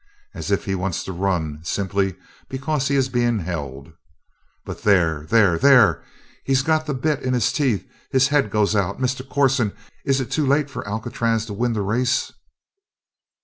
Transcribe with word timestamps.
As 0.33 0.49
if 0.49 0.65
he 0.65 0.73
wants 0.73 1.03
to 1.03 1.11
run 1.11 1.59
simply 1.61 2.15
because 2.49 2.87
he 2.87 2.95
is 2.95 3.07
being 3.07 3.37
held. 3.37 3.93
But 4.65 4.81
there 4.81 5.27
there 5.27 5.59
there! 5.59 6.03
He's 6.43 6.63
got 6.63 6.87
the 6.87 6.95
bit 6.95 7.19
in 7.21 7.35
his 7.35 7.51
teeth. 7.53 7.87
His 8.11 8.29
head 8.29 8.49
goes 8.49 8.75
out. 8.75 8.97
Mr. 8.99 9.21
Corson, 9.29 9.73
is 10.03 10.19
it 10.19 10.31
too 10.31 10.47
late 10.47 10.71
for 10.71 10.87
Alcatraz 10.87 11.45
to 11.45 11.53
win 11.53 11.73
the 11.73 11.83
race?" 11.83 12.33